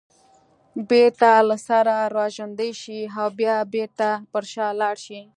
[0.89, 5.21] بېرته له سره راژوندي شي او بیا بېرته پر شا لاړ شي